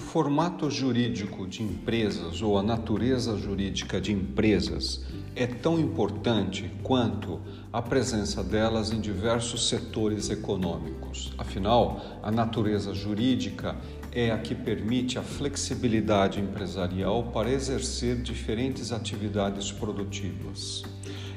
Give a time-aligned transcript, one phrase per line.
[0.00, 5.04] formato jurídico de empresas ou a natureza jurídica de empresas
[5.36, 7.40] é tão importante quanto
[7.72, 11.32] a presença delas em diversos setores econômicos.
[11.38, 13.76] Afinal, a natureza jurídica
[14.10, 20.82] é a que permite a flexibilidade empresarial para exercer diferentes atividades produtivas.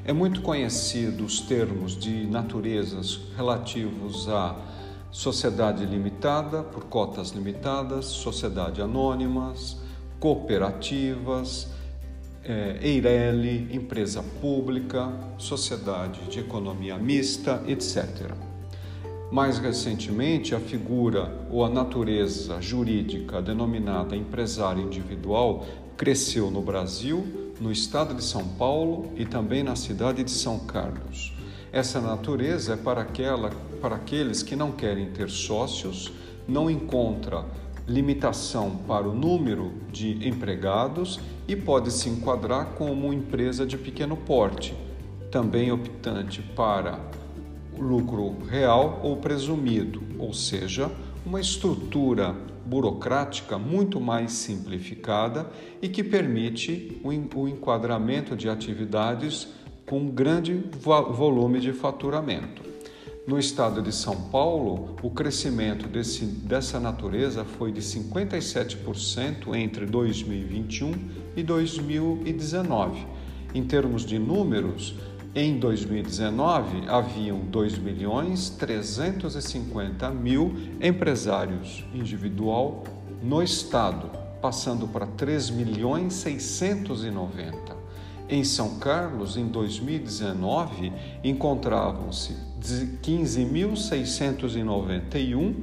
[0.03, 4.55] É muito conhecido os termos de naturezas relativos a
[5.11, 9.77] sociedade limitada por cotas limitadas, sociedade anônimas,
[10.19, 11.69] cooperativas,
[12.43, 18.31] é, Eireli, empresa pública, sociedade de economia mista, etc.
[19.31, 25.65] Mais recentemente, a figura ou a natureza jurídica denominada empresário individual
[25.97, 31.36] cresceu no Brasil, no estado de São Paulo e também na cidade de São Carlos.
[31.71, 36.11] Essa natureza é para, aquela, para aqueles que não querem ter sócios,
[36.47, 37.45] não encontra
[37.87, 44.75] limitação para o número de empregados e pode se enquadrar como empresa de pequeno porte,
[45.31, 46.99] também optante para
[47.77, 50.91] lucro real ou presumido, ou seja,
[51.25, 55.49] uma estrutura burocrática muito mais simplificada
[55.81, 59.47] e que permite o enquadramento de atividades
[59.87, 62.61] com grande volume de faturamento.
[63.25, 70.91] No estado de São Paulo, o crescimento desse, dessa natureza foi de 57% entre 2021
[71.37, 73.07] e 2019.
[73.55, 74.93] Em termos de números,
[75.33, 82.83] em 2019 haviam 2 milhões 350 mil empresários individual
[83.23, 84.09] no estado,
[84.41, 87.77] passando para 3 milhões 690.
[88.29, 90.91] Em São Carlos, em 2019,
[91.23, 92.35] encontravam-se
[93.01, 95.55] 15.691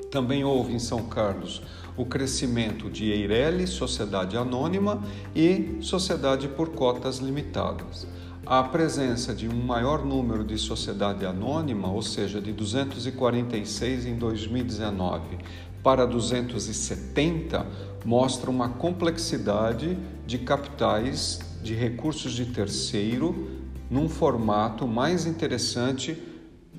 [0.09, 1.61] Também houve em São Carlos
[1.97, 5.01] o crescimento de Eireli, sociedade anônima,
[5.35, 8.07] e sociedade por cotas limitadas.
[8.45, 15.37] A presença de um maior número de sociedade anônima, ou seja, de 246 em 2019
[15.83, 17.65] para 270,
[18.05, 23.49] mostra uma complexidade de capitais de recursos de terceiro
[23.89, 26.17] num formato mais interessante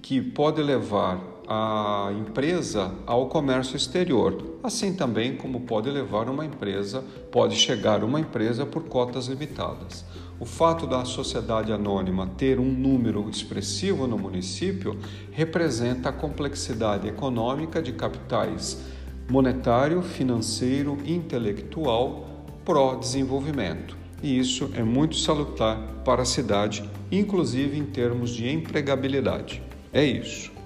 [0.00, 7.02] que pode levar a empresa ao comércio exterior, assim também como pode levar uma empresa,
[7.32, 10.04] pode chegar uma empresa por cotas limitadas.
[10.38, 14.98] O fato da sociedade anônima ter um número expressivo no município
[15.32, 18.82] representa a complexidade econômica de capitais
[19.30, 22.26] monetário, financeiro intelectual
[22.62, 23.96] pró-desenvolvimento.
[24.22, 29.62] E isso é muito salutar para a cidade, inclusive em termos de empregabilidade.
[29.94, 30.57] É isso.